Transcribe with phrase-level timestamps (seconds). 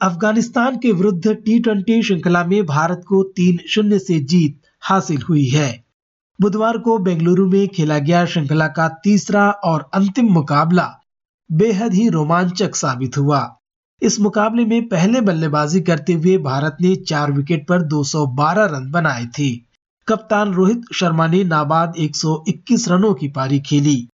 [0.00, 5.46] अफ़गानिस्तान के विरुद्ध T twenty श्रृंखला में भारत को तीन शून्य से जीत हासिल हुई
[5.46, 5.84] है।
[6.40, 11.00] बुधवार को बेंगलुरु में खेला गया श्रृंखला का तीसरा और अंतिम मुकाबला
[11.52, 13.56] बेहद ही रोमांचक साबित हुआ।
[14.02, 19.26] इस मुकाबले में पहले बल्लेबाजी करते हुए भारत ने चार विकेट पर 212 रन बनाए
[19.26, 19.50] थे।
[20.08, 24.08] कप्तान रोहित शर्मा ने नाबाद 121 रनों की पारी खेली।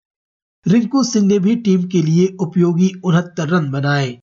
[0.68, 4.18] रिंकू सिंह ने भी टीम के लिए उपयोगी उनहत्तर रन बनाए।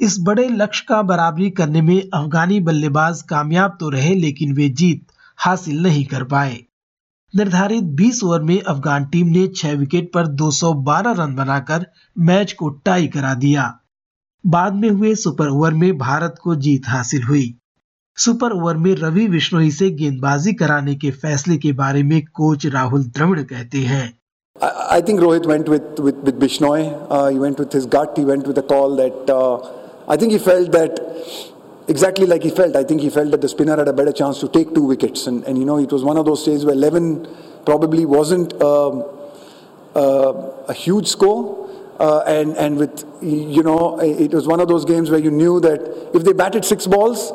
[0.00, 5.06] इस बड़े लक्ष्य का बराबरी करने में अफगानी बल्लेबाज कामयाब तो रहे लेकिन वे जीत
[5.38, 6.58] हासिल नहीं कर पाए
[7.34, 11.86] निर्धारित 20 ओवर में अफगान टीम ने 6 विकेट पर 212 रन बनाकर
[12.18, 13.66] मैच को टाई करा दिया
[14.44, 17.44] बाद में हुए सुपर ओवर में भारत को जीत हासिल हुई
[18.18, 23.04] सुपर ओवर में रवि बिश्नोई से गेंदबाजी कराने के फैसले के बारे में कोच राहुल
[23.08, 24.06] द्रविड़ कहते हैं
[24.94, 26.80] I think Rohit went with with, with Bishnoi.
[27.08, 28.18] Uh, he went with his gut.
[28.18, 29.79] He went with a call that uh,
[30.10, 30.98] I think he felt that
[31.86, 32.74] exactly like he felt.
[32.74, 35.28] I think he felt that the spinner had a better chance to take two wickets.
[35.28, 37.28] And, and you know, it was one of those days where 11
[37.64, 39.04] probably wasn't um,
[39.94, 40.32] uh,
[40.66, 41.70] a huge score.
[42.00, 45.60] Uh, and, and with, you know, it was one of those games where you knew
[45.60, 45.80] that
[46.12, 47.32] if they batted six balls,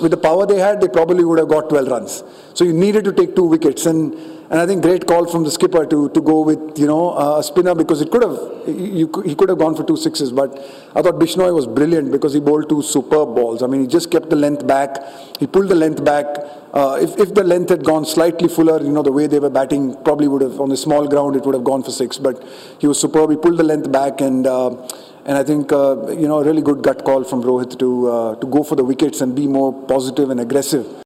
[0.00, 2.24] with the power they had, they probably would have got 12 runs.
[2.54, 3.86] So you needed to take two wickets.
[3.86, 4.14] And
[4.52, 7.42] and I think great call from the skipper to, to go with, you know, a
[7.42, 10.30] spinner because it could have, you, he could have gone for two sixes.
[10.30, 10.58] But
[10.94, 13.62] I thought Bishnoi was brilliant because he bowled two superb balls.
[13.62, 14.98] I mean, he just kept the length back.
[15.40, 16.26] He pulled the length back.
[16.74, 19.48] Uh, if, if the length had gone slightly fuller, you know, the way they were
[19.48, 22.18] batting probably would have, on the small ground, it would have gone for six.
[22.18, 22.46] But
[22.78, 23.30] he was superb.
[23.30, 24.86] He pulled the length back and, uh,
[25.24, 28.34] and I think, uh, you know, a really good gut call from Rohit to, uh,
[28.34, 31.01] to go for the wickets and be more positive and aggressive.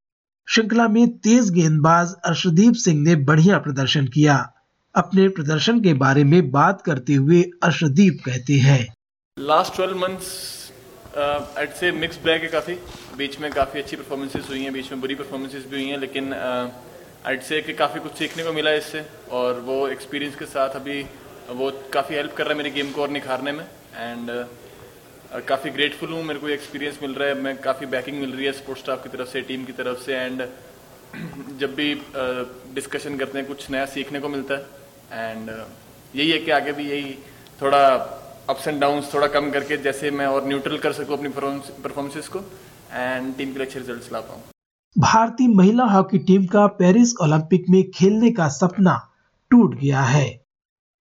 [0.49, 4.35] श्रृंखला में तेज गेंदबाज अर्शदीप सिंह ने बढ़िया प्रदर्शन किया।
[4.95, 8.83] अपने प्रदर्शन के बारे में बात करते हुए अर्शदीप कहते हैं।
[9.37, 10.29] Last twelve months
[11.59, 12.75] it's a mix bag है काफ़ी।
[13.19, 16.33] बीच में काफ़ी अच्छी परफॉर्मेंसेस हुई हैं बीच में बुरी परफॉर्मेंसेस भी हुई हैं लेकिन
[16.33, 20.77] एट uh, से कि काफ़ी कुछ सीखने को मिला इससे और वो एक्सपीरियंस के साथ
[20.77, 21.03] अभी
[21.53, 23.65] वो काफ़ी हेल्प कर रहा है मेरी गेम को और निखारने में।
[23.97, 24.31] एंड
[25.49, 28.53] काफ़ी ग्रेटफुल हूँ, मेरे को एक्सपीरियंस मिल रहा है, मैं काफ़ी बैकिंग मिल रही है
[28.53, 30.43] स्पोर्ट्स स्टाफ की तरफ़ से टीम की तरफ़ से एंड
[31.61, 31.95] जब भी
[32.75, 35.51] डिस्कशन करते हैं, कुछ नया सीखने को मिलता है एंड
[36.15, 37.15] यही है कि आगे भी यही
[37.63, 37.83] थोड़ा
[38.51, 42.39] अप्स एंड डाउन थोड़ा कम करके जैसे मैं और न्यूट्रल कर सकूँ अपनी परफॉर्मेंसेस को
[42.39, 44.43] एंड टीम के लिए अच्छे रिज़ल्ट ला पाऊँ।
[44.97, 48.97] भारतीय महिला हॉकी टीम का पेरिस ओलंपिक में खेलने का सपना
[49.51, 50.29] टूट गया है।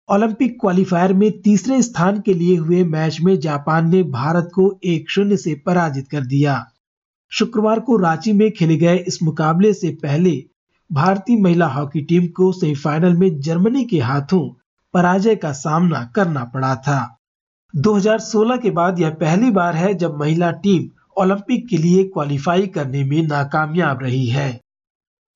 [0.09, 5.09] ओलंपिक क्वालिफायर में तीसरे स्थान के लिए हुए मैच में जापान ने भारत को एक
[5.09, 6.65] शून्य से पराजित कर दिया।
[7.29, 10.45] शुक्रवार को रांची में खेले गए इस मुकाबले से पहले
[10.91, 14.49] भारतीय महिला हॉकी टीम को सेमीफाइनल में जर्मनी के हाथों
[14.93, 17.19] पराजय का सामना करना पड़ा था।
[17.75, 20.89] 2016 के बाद यह पहली बार है जब महिला टीम
[21.21, 24.64] ओलंपिक के लिए क्वालिफाई करने में नाकामयाब रही है।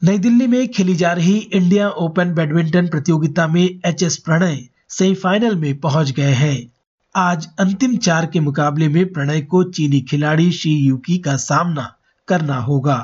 [0.01, 4.57] नई दिल्ली में खेली जा रही इंडिया ओपन बैडमिंटन प्रतियोगिता में एच एस प्रणय
[4.89, 6.71] सेमीफाइनल में पहुँच गए हैं।
[7.15, 11.95] आज अंतिम चार के मुकाबले में प्रणय को चीनी खिलाड़ी शी यूकी का सामना
[12.27, 12.95] करना होगा।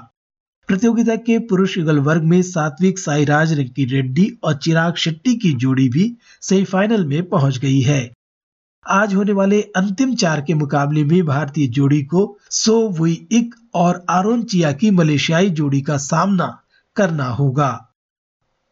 [0.70, 5.90] प्रतियोगिता के पुरुष युगल वर्ग में सात्विक साईराज रिंकी रेड्डी और चिराग शेट्टी की जोड़ी
[5.90, 8.12] भी सेमीफाइनल में पहुँच गई है।
[8.86, 14.06] आज होने वाले अंतिम चार के मुकाबले में भारतीय जोड़ी को सो वुई इक और
[14.10, 16.58] आरोन चिया की मलेशियाई जोड़ी का सामना
[16.96, 17.92] करना होगा।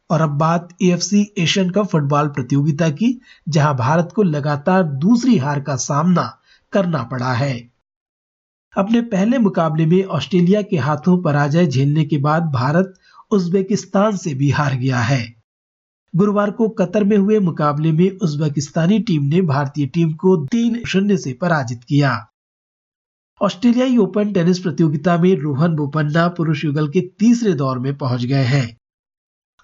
[0.09, 5.61] और अब बात एएफसी एशियन कप फुटबॉल प्रतियोगिता की, जहाँ भारत को लगातार दूसरी हार
[5.61, 6.39] का सामना
[6.71, 7.71] करना पड़ा है।
[8.77, 12.93] अपने पहले मुकाबले में ऑस्ट्रेलिया के हाथों पराजय झेलने के बाद भारत
[13.31, 15.43] उज्बेकिस्तान से भी हार गया है।
[16.15, 21.17] गुरुवार को कतर में हुए मुकाबले में उज्बेकिस्तानी टीम ने भारतीय टीम को तीन शून्य
[21.17, 22.32] से पराजित किया।
[23.41, 28.43] ऑस्ट्रेलियाई ओपन टेनिस प्रतियोगिता में रोहन बोपन्ना पुरुष युगल के तीसरे दौर में पहुँच गए
[28.43, 28.77] हैं।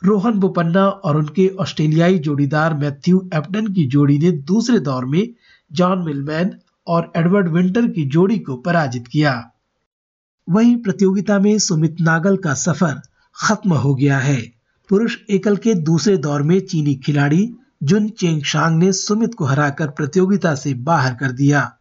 [0.03, 5.27] रोहन बोपन्ना और उनके ऑस्ट्रेलियाई जोड़ीदार मैथ्यू एप्टन की जोड़ी ने दूसरे दौर में
[5.71, 6.51] जॉन मिलमैन
[6.87, 9.51] और एडवर्ड विंटर की जोड़ी को पराजित किया।
[10.49, 13.01] वहीं प्रतियोगिता में सुमित नागल का सफ़र
[13.35, 14.41] खत्म हो गया है।
[14.89, 19.87] पुरुष एकल के दूसरे दौर में चीनी खिलाड़ी जुन चेंग शांग ने सुमित को हराकर
[19.87, 21.78] प्रतियोगिता से बाहर कर दिया।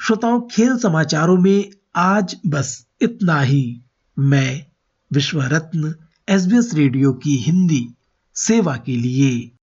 [0.00, 3.80] श्रोताओं, खेल समाचारों में आज बस इतना ही।
[4.18, 4.66] मैं
[5.12, 5.94] विश्व रत्न
[6.28, 7.94] एसबीएस रेडियो की हिंदी
[8.34, 9.55] सेवा के लिए